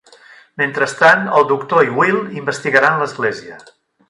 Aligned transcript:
Mentrestant, 0.61 1.21
el 1.41 1.45
Doctor 1.51 1.85
i 1.91 1.95
Will 1.99 2.19
investigaran 2.41 3.01
l'església. 3.03 3.63